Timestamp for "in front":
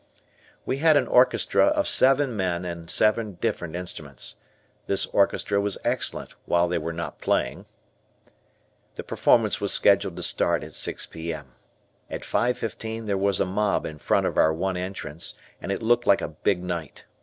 13.85-14.25